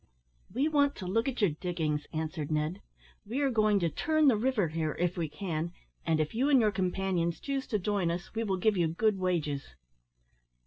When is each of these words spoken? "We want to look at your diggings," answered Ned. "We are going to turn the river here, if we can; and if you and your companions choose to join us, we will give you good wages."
"We 0.51 0.67
want 0.67 0.95
to 0.95 1.05
look 1.05 1.29
at 1.29 1.41
your 1.41 1.51
diggings," 1.51 2.07
answered 2.11 2.49
Ned. 2.51 2.81
"We 3.23 3.39
are 3.41 3.51
going 3.51 3.79
to 3.81 3.89
turn 3.91 4.29
the 4.29 4.35
river 4.35 4.69
here, 4.69 4.95
if 4.97 5.15
we 5.15 5.29
can; 5.29 5.73
and 6.07 6.19
if 6.19 6.33
you 6.33 6.49
and 6.49 6.59
your 6.59 6.71
companions 6.71 7.39
choose 7.39 7.67
to 7.67 7.77
join 7.77 8.09
us, 8.09 8.33
we 8.33 8.43
will 8.43 8.57
give 8.57 8.75
you 8.75 8.87
good 8.87 9.19
wages." 9.19 9.75